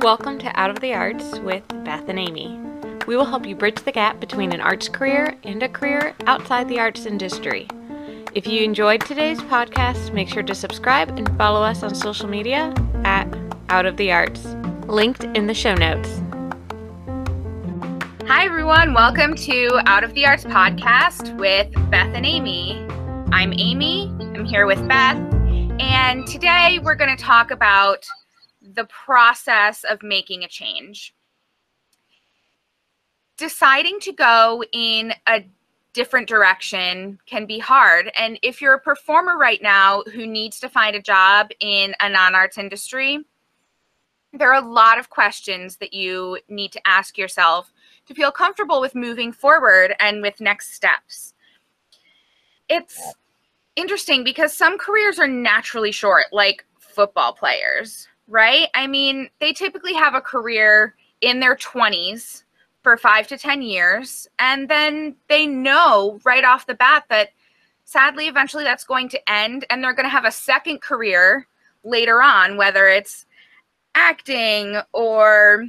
[0.00, 2.58] Welcome to Out of the Arts with Beth and Amy.
[3.06, 6.70] We will help you bridge the gap between an arts career and a career outside
[6.70, 7.68] the arts industry.
[8.34, 12.72] If you enjoyed today's podcast, make sure to subscribe and follow us on social media
[13.04, 13.28] at
[13.68, 14.46] Out of the Arts,
[14.86, 16.22] linked in the show notes.
[18.26, 18.94] Hi, everyone.
[18.94, 22.86] Welcome to Out of the Arts podcast with Beth and Amy.
[23.32, 24.10] I'm Amy.
[24.18, 25.31] I'm here with Beth.
[25.80, 28.06] And today we're going to talk about
[28.60, 31.14] the process of making a change.
[33.36, 35.44] Deciding to go in a
[35.92, 38.10] different direction can be hard.
[38.16, 42.08] And if you're a performer right now who needs to find a job in a
[42.08, 43.24] non arts industry,
[44.32, 47.72] there are a lot of questions that you need to ask yourself
[48.06, 51.34] to feel comfortable with moving forward and with next steps.
[52.68, 52.98] It's
[53.76, 58.68] interesting because some careers are naturally short, like football players right?
[58.74, 62.44] I mean, they typically have a career in their 20s
[62.82, 64.26] for five to 10 years.
[64.38, 67.28] And then they know right off the bat that
[67.84, 71.46] sadly, eventually that's going to end and they're going to have a second career
[71.84, 73.26] later on, whether it's
[73.94, 75.66] acting or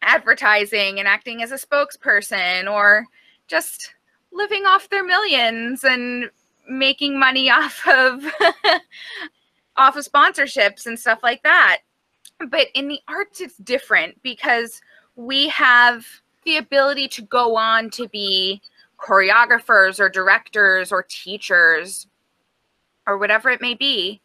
[0.00, 3.04] advertising and acting as a spokesperson or
[3.46, 3.94] just
[4.32, 6.30] living off their millions and
[6.68, 8.24] making money off of
[9.76, 11.78] off of sponsorships and stuff like that.
[12.50, 14.80] But in the arts, it's different because
[15.16, 16.04] we have
[16.44, 18.60] the ability to go on to be
[18.98, 22.06] choreographers or directors or teachers
[23.06, 24.20] or whatever it may be.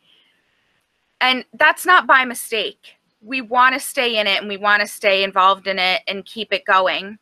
[1.20, 2.96] And that's not by mistake.
[3.22, 6.26] We want to stay in it and we want to stay involved in it and
[6.26, 7.18] keep it going.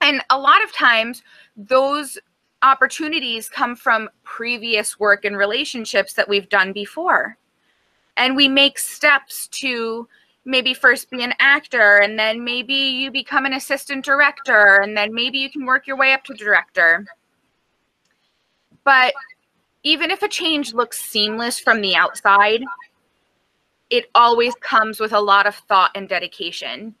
[0.00, 1.22] And a lot of times,
[1.56, 2.18] those
[2.62, 7.36] opportunities come from previous work and relationships that we've done before.
[8.16, 10.06] And we make steps to
[10.44, 15.14] maybe first be an actor and then maybe you become an assistant director and then
[15.14, 17.06] maybe you can work your way up to director.
[18.84, 19.14] But
[19.82, 22.62] even if a change looks seamless from the outside
[23.90, 26.94] it always comes with a lot of thought and dedication.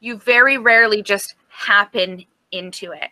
[0.00, 3.10] You very rarely just happen into it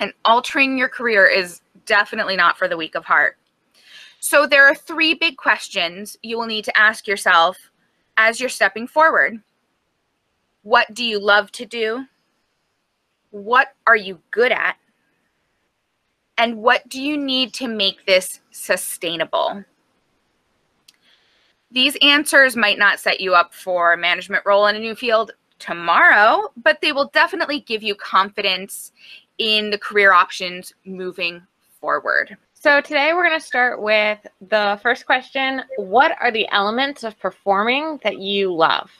[0.00, 3.36] and altering your career is definitely not for the weak of heart
[4.20, 7.70] so there are three big questions you will need to ask yourself
[8.16, 9.40] as you're stepping forward.
[10.62, 12.04] What do you love to do?
[13.30, 14.76] What are you good at?
[16.36, 19.64] And what do you need to make this sustainable?
[21.70, 25.32] These answers might not set you up for a management role in a new field
[25.58, 28.92] tomorrow, but they will definitely give you confidence
[29.38, 31.42] in the career options moving
[31.80, 32.36] forward.
[32.54, 34.18] So today we're going to start with
[34.48, 38.90] the first question What are the elements of performing that you love?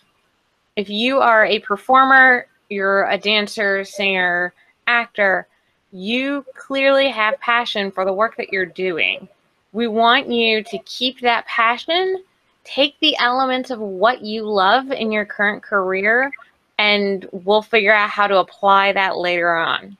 [0.76, 4.54] If you are a performer, you're a dancer, singer,
[4.86, 5.48] actor,
[5.90, 9.28] you clearly have passion for the work that you're doing.
[9.72, 12.22] We want you to keep that passion,
[12.64, 16.30] take the elements of what you love in your current career,
[16.78, 19.96] and we'll figure out how to apply that later on.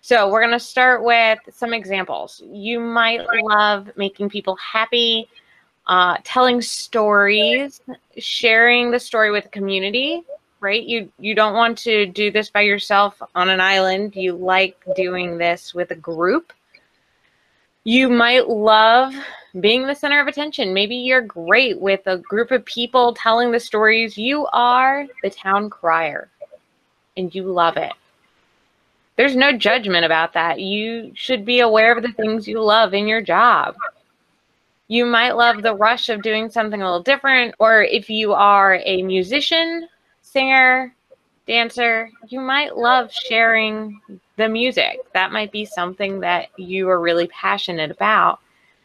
[0.00, 2.42] So we're going to start with some examples.
[2.46, 5.28] You might love making people happy,
[5.86, 7.80] uh, telling stories,
[8.16, 10.22] sharing the story with the community,
[10.60, 10.82] right?
[10.82, 14.14] You you don't want to do this by yourself on an island.
[14.14, 16.52] You like doing this with a group.
[17.84, 19.14] You might love
[19.60, 20.74] being the center of attention.
[20.74, 24.16] Maybe you're great with a group of people telling the stories.
[24.16, 26.28] You are the town crier
[27.16, 27.92] and you love it
[29.18, 30.60] there's no judgment about that.
[30.60, 33.74] You should be aware of the things you love in your job.
[34.86, 38.80] You might love the rush of doing something a little different, or if you are
[38.84, 39.88] a musician,
[40.22, 40.94] singer,
[41.48, 44.00] dancer, you might love sharing
[44.36, 45.00] the music.
[45.14, 48.38] That might be something that you are really passionate about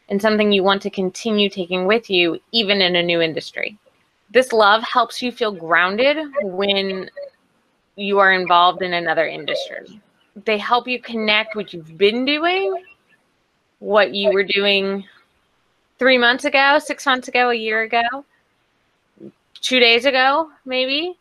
[0.10, 3.78] and something you want to continue taking with you, even in a new industry.
[4.32, 7.08] This love helps you feel grounded when
[7.96, 10.02] you are involved in another industry
[10.36, 12.84] they help you connect what you've been doing,
[13.80, 15.06] what you were doing
[16.00, 18.26] three months ago, six months ago, a year ago,
[19.62, 21.18] two days ago, maybe.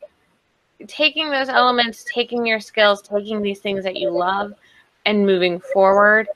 [0.88, 4.54] Taking those elements, taking your skills, taking these things that you love,
[5.06, 6.26] and moving forward,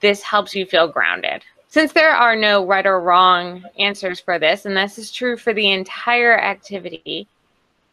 [0.00, 1.42] this helps you feel grounded.
[1.68, 5.54] Since there are no right or wrong answers for this, and this is true for
[5.54, 7.26] the entire activity,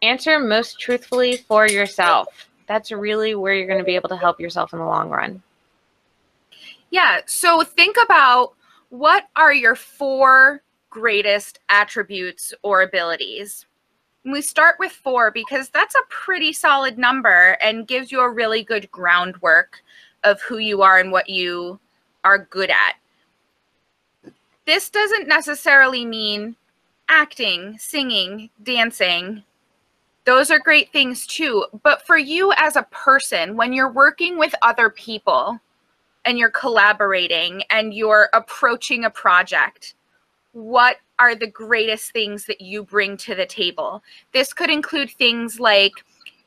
[0.01, 4.39] answer most truthfully for yourself that's really where you're going to be able to help
[4.39, 5.41] yourself in the long run.
[6.89, 7.21] Yeah.
[7.25, 8.53] So think about
[8.89, 13.65] what are your four greatest attributes or abilities?
[14.31, 18.63] we start with four because that's a pretty solid number and gives you a really
[18.63, 19.81] good groundwork
[20.23, 21.79] of who you are and what you
[22.23, 22.95] are good at.
[24.65, 26.55] This doesn't necessarily mean
[27.07, 29.43] acting, singing, dancing.
[30.27, 31.65] Those are great things too.
[31.83, 35.57] But for you as a person, when you're working with other people
[36.25, 39.95] and you're collaborating and you're approaching a project,
[40.51, 44.03] what are the greatest things that you bring to the table?
[44.33, 45.94] This could include things like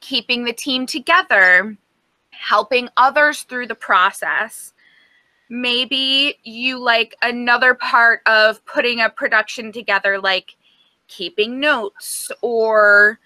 [0.00, 1.74] keeping the team together,
[2.32, 4.74] helping others through the process.
[5.48, 10.56] Maybe you like another part of putting a production together, like
[11.08, 13.18] keeping notes, or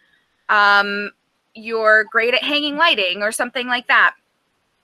[0.49, 1.11] um,
[1.55, 4.15] you're great at hanging lighting, or something like that.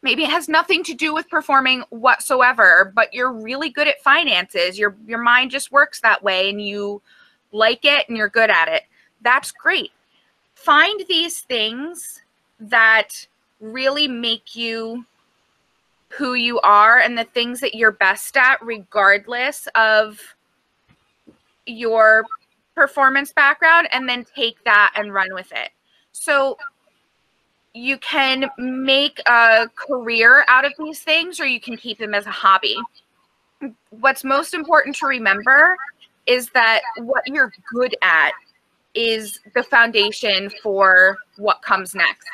[0.03, 4.79] Maybe it has nothing to do with performing whatsoever, but you're really good at finances.
[4.79, 7.03] Your your mind just works that way and you
[7.53, 8.85] like it and you're good at it.
[9.23, 9.93] That's great.
[10.55, 12.23] Find these things
[12.61, 13.27] that
[13.61, 15.05] really make you
[16.09, 20.19] who you are and the things that you're best at, regardless of
[21.67, 22.25] your
[22.81, 25.69] performance background, and then take that and run with it.
[26.13, 26.57] So
[27.75, 32.25] you can make a career out of these things or you can keep them as
[32.25, 32.79] a hobby.
[33.91, 35.77] What's most important to remember
[36.25, 38.33] is that what you're good at
[38.95, 42.27] is the foundation for what comes next.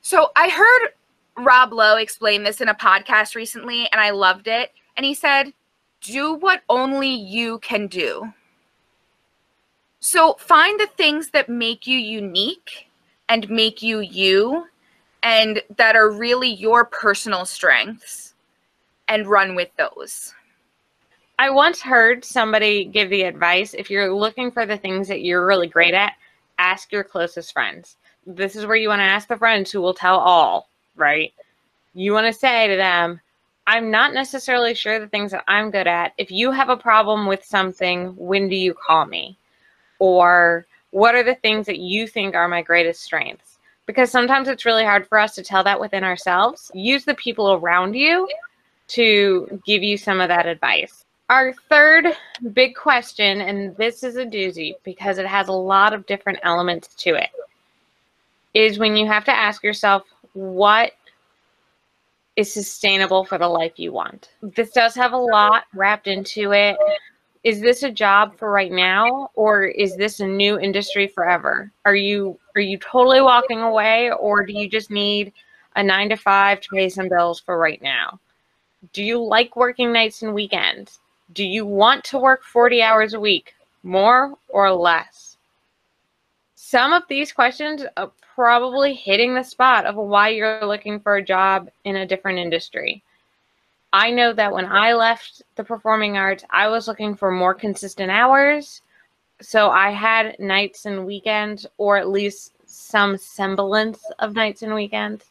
[0.00, 4.72] So I heard Rob Lowe explain this in a podcast recently, and I loved it.
[4.96, 5.52] And he said,
[6.00, 8.32] Do what only you can do.
[10.02, 12.90] So find the things that make you unique
[13.28, 14.66] and make you you
[15.22, 18.34] and that are really your personal strengths
[19.08, 20.34] and run with those.
[21.38, 25.46] I once heard somebody give the advice if you're looking for the things that you're
[25.46, 26.14] really great at,
[26.58, 27.96] ask your closest friends
[28.26, 31.32] this is where you want to ask the friends who will tell all, right?
[31.94, 33.20] You want to say to them,
[33.66, 36.12] I'm not necessarily sure the things that I'm good at.
[36.18, 39.36] If you have a problem with something, when do you call me?
[40.02, 43.58] Or what are the things that you think are my greatest strengths?
[43.86, 46.72] Because sometimes it's really hard for us to tell that within ourselves.
[46.74, 48.28] Use the people around you
[48.88, 51.04] to give you some of that advice.
[51.30, 52.16] Our third
[52.52, 56.88] big question, and this is a doozy because it has a lot of different elements
[56.96, 57.30] to it
[58.54, 60.02] is when you have to ask yourself
[60.32, 60.94] what
[62.34, 64.30] is sustainable for the life you want.
[64.42, 66.76] This does have a lot wrapped into it.
[67.44, 71.72] Is this a job for right now or is this a new industry forever?
[71.84, 75.32] Are you are you totally walking away or do you just need
[75.74, 78.20] a 9 to 5 to pay some bills for right now?
[78.92, 81.00] Do you like working nights and weekends?
[81.32, 85.36] Do you want to work 40 hours a week, more or less?
[86.54, 91.24] Some of these questions are probably hitting the spot of why you're looking for a
[91.24, 93.02] job in a different industry.
[93.92, 98.10] I know that when I left the performing arts, I was looking for more consistent
[98.10, 98.80] hours.
[99.40, 105.30] So I had nights and weekends, or at least some semblance of nights and weekends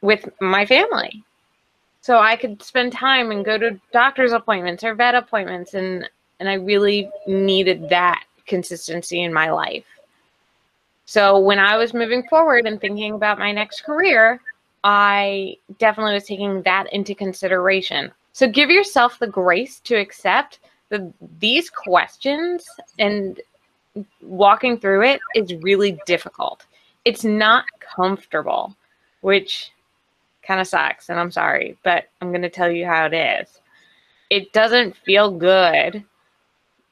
[0.00, 1.24] with my family.
[2.02, 6.08] So I could spend time and go to doctor's appointments or vet appointments and
[6.38, 9.84] and I really needed that consistency in my life.
[11.04, 14.40] So when I was moving forward and thinking about my next career,
[14.84, 18.10] I definitely was taking that into consideration.
[18.32, 22.64] So give yourself the grace to accept that these questions
[22.98, 23.40] and
[24.22, 26.66] walking through it is really difficult.
[27.04, 28.76] It's not comfortable,
[29.20, 29.70] which
[30.42, 31.08] kind of sucks.
[31.08, 33.60] And I'm sorry, but I'm going to tell you how it is.
[34.30, 36.04] It doesn't feel good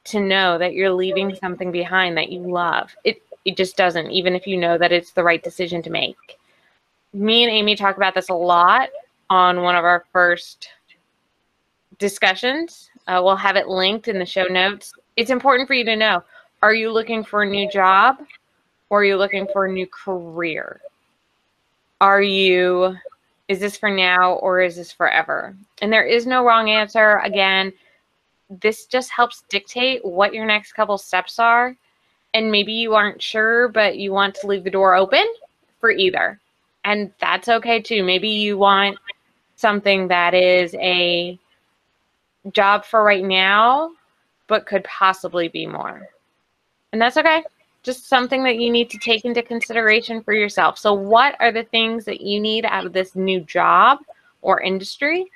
[0.04, 2.95] to know that you're leaving something behind that you love.
[3.04, 6.38] It it just doesn't, even if you know that it's the right decision to make.
[7.12, 8.91] Me and Amy talk about this a lot
[9.31, 10.69] on one of our first
[11.99, 12.91] discussions.
[13.07, 14.93] Uh, we'll have it linked in the show notes.
[15.17, 16.23] It's important for you to know
[16.62, 18.19] are you looking for a new job
[18.91, 20.81] or are you looking for a new career?
[22.00, 22.97] Are you,
[23.49, 25.57] is this for now or is this forever?
[25.83, 27.19] And there is no wrong answer.
[27.19, 27.73] Again,
[28.50, 31.77] this just helps dictate what your next couple steps are
[32.35, 35.27] and maybe you aren't sure, but you want to leave the door open
[35.81, 36.41] for either.
[36.88, 38.02] And that's okay too.
[38.02, 38.97] Maybe you want
[39.57, 41.38] something that is a
[42.52, 43.90] job for right now,
[44.47, 46.09] but could possibly be more.
[46.95, 47.45] And that's okay.
[47.83, 50.78] Just something that you need to take into consideration for yourself.
[50.78, 53.99] So, what are the things that you need out of this new job
[54.40, 55.26] or industry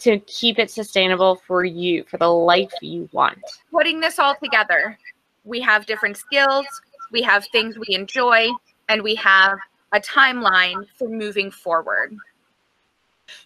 [0.00, 3.38] to keep it sustainable for you, for the life you want.
[3.70, 4.98] Putting this all together,
[5.44, 6.66] we have different skills,
[7.12, 8.48] we have things we enjoy,
[8.88, 9.60] and we have
[9.92, 12.16] a timeline for moving forward.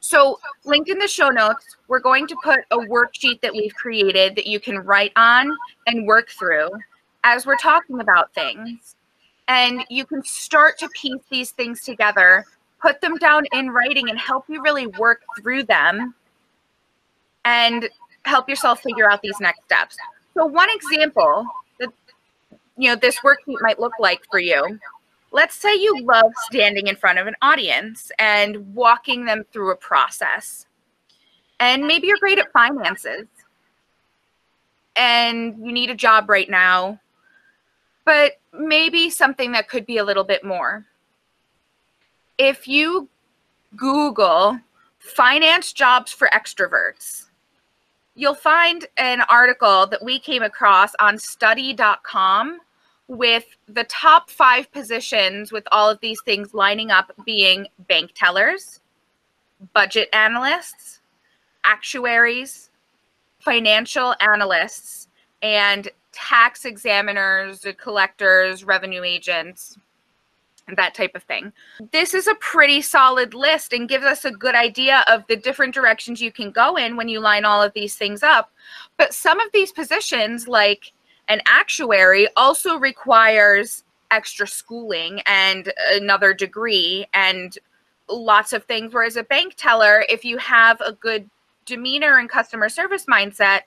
[0.00, 4.34] So, linked in the show notes, we're going to put a worksheet that we've created
[4.36, 6.70] that you can write on and work through
[7.24, 8.96] as we're talking about things.
[9.48, 12.44] And you can start to piece these things together,
[12.80, 16.14] put them down in writing, and help you really work through them
[17.44, 17.88] and
[18.24, 19.96] help yourself figure out these next steps.
[20.34, 21.46] So one example
[21.78, 21.90] that
[22.76, 24.78] you know this worksheet might look like for you.
[25.32, 29.76] Let's say you love standing in front of an audience and walking them through a
[29.76, 30.66] process.
[31.60, 33.26] And maybe you're great at finances.
[34.94, 37.00] And you need a job right now.
[38.04, 40.86] But maybe something that could be a little bit more.
[42.38, 43.08] If you
[43.74, 44.58] Google
[44.98, 47.26] finance jobs for extroverts,
[48.14, 52.60] you'll find an article that we came across on study.com
[53.08, 58.80] with the top five positions with all of these things lining up being bank tellers,
[59.74, 61.00] budget analysts,
[61.64, 62.70] actuaries,
[63.38, 65.08] financial analysts,
[65.42, 69.78] and tax examiners, collectors, revenue agents,
[70.74, 71.52] that type of thing.
[71.92, 75.74] This is a pretty solid list and gives us a good idea of the different
[75.74, 78.50] directions you can go in when you line all of these things up.
[78.96, 80.92] But some of these positions, like
[81.28, 87.58] an actuary, also requires extra schooling and another degree and
[88.08, 88.94] lots of things.
[88.94, 91.28] Whereas a bank teller, if you have a good
[91.64, 93.62] demeanor and customer service mindset,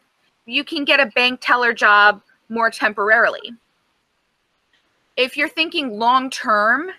[0.46, 3.54] you can get a bank teller job more temporarily
[5.20, 6.92] if you're thinking long term,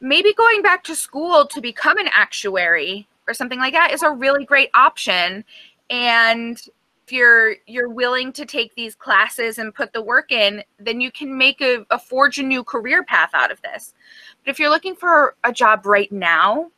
[0.00, 4.10] maybe going back to school to become an actuary or something like that is a
[4.10, 5.42] really great option.
[5.88, 6.60] And
[7.04, 11.10] if you're you're willing to take these classes and put the work in, then you
[11.10, 13.92] can make a, a forge a new career path out of this.
[14.42, 16.70] But if you're looking for a job right now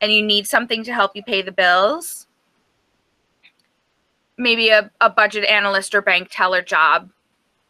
[0.00, 2.26] and you need something to help you pay the bills,
[4.36, 7.08] maybe a, a budget analyst or bank teller job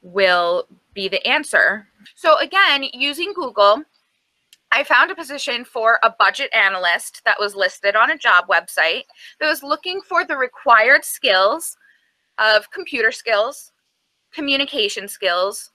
[0.03, 1.87] will be the answer.
[2.17, 3.85] So again, using Google,
[4.73, 9.05] I found a position for a budget analyst that was listed on a job website
[9.39, 11.77] that was looking for the required skills
[12.39, 13.73] of computer skills,
[14.33, 15.71] communication skills,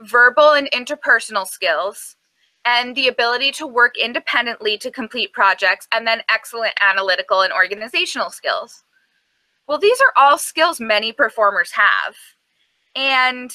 [0.00, 2.16] verbal and interpersonal skills,
[2.64, 8.30] and the ability to work independently to complete projects, and then excellent analytical and organizational
[8.30, 8.82] skills.
[9.68, 12.16] Well, these are all skills many performers have.
[12.94, 13.52] And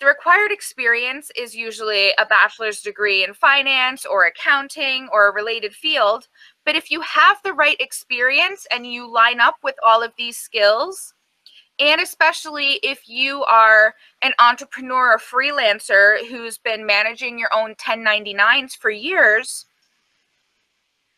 [0.00, 5.72] the required experience is usually a bachelor's degree in finance or accounting or a related
[5.72, 6.28] field.
[6.64, 10.36] But if you have the right experience and you line up with all of these
[10.36, 11.13] skills,
[11.78, 18.76] and especially if you are an entrepreneur or freelancer who's been managing your own 1099s
[18.76, 19.66] for years,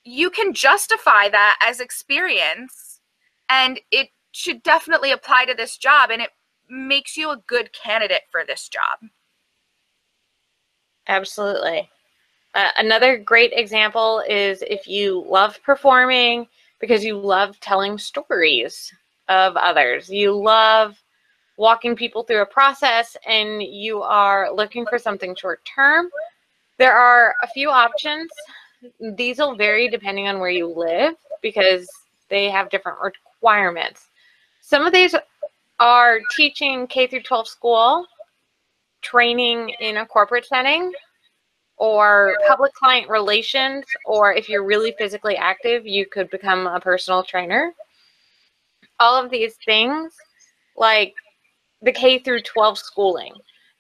[0.05, 3.01] you can justify that as experience
[3.49, 6.31] and it should definitely apply to this job and it
[6.69, 9.11] makes you a good candidate for this job.
[11.09, 11.89] Absolutely.
[12.55, 16.47] Uh, another great example is if you love performing
[16.81, 18.93] because you love telling stories
[19.29, 20.97] of others, you love
[21.57, 26.11] walking people through a process, and you are looking for something short term,
[26.79, 28.31] there are a few options.
[29.01, 31.89] These will vary depending on where you live because
[32.29, 34.09] they have different requirements.
[34.61, 35.15] Some of these
[35.81, 38.07] are teaching K through 12 school,
[39.01, 40.93] training in a corporate setting,
[41.79, 47.23] or public client relations, or if you're really physically active, you could become a personal
[47.23, 47.73] trainer.
[48.99, 50.15] All of these things,
[50.77, 51.15] like
[51.83, 53.33] the K through 12 schooling,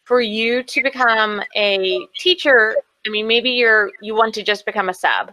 [0.04, 4.88] for you to become a teacher, I mean, maybe you're you want to just become
[4.88, 5.32] a sub.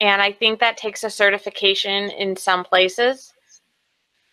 [0.00, 3.32] And I think that takes a certification in some places.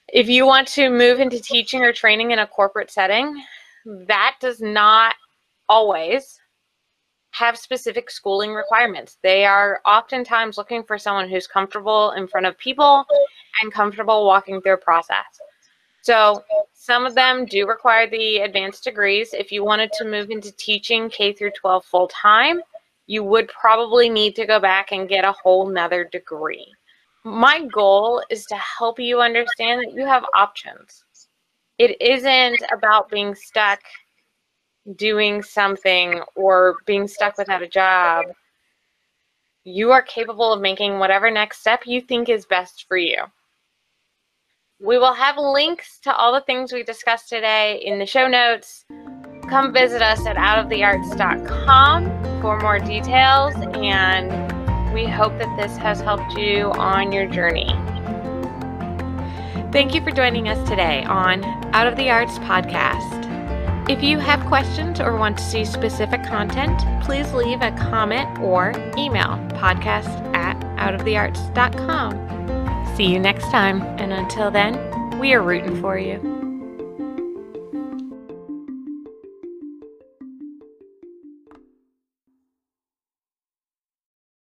[0.08, 3.41] If you want to move into teaching or training in a corporate setting,
[3.86, 5.15] that does not
[5.70, 6.39] always
[7.32, 9.18] have specific schooling requirements.
[9.24, 13.06] They are oftentimes looking for someone who's comfortable in front of people
[13.62, 15.25] and comfortable walking through a process.
[16.01, 16.43] So
[16.74, 19.34] some of them do require the advanced degrees.
[19.34, 22.62] If you wanted to move into teaching K through 12 full time,
[23.08, 26.74] you would probably need to go back and get a whole nother degree
[27.24, 31.03] my goal is to help you understand that you have options.
[31.77, 33.79] It isn't about being stuck
[34.96, 38.25] doing something or being stuck without a job.
[39.63, 43.17] You are capable of making whatever next step you think is best for you.
[44.83, 48.83] We will have links to all the things we discussed today in the show notes.
[49.47, 54.31] Come visit us at outofthearts.com for more details, and
[54.91, 57.67] we hope that this has helped you on your journey.
[59.71, 61.43] Thank you for joining us today on
[61.75, 63.19] Out of the Arts podcast.
[63.88, 68.71] If you have questions or want to see specific content, please leave a comment or
[68.97, 72.40] email podcast at outofthearts.com.
[72.95, 76.40] See you next time, and until then, we are rooting for you.